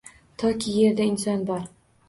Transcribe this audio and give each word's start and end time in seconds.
Toki 0.43 0.71
yerda 0.79 1.07
inson 1.11 1.47
bor 1.53 1.65